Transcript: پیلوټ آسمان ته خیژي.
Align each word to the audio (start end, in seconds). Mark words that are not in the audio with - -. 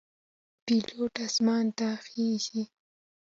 پیلوټ 0.65 1.13
آسمان 1.25 1.65
ته 1.77 1.87
خیژي. 2.05 2.63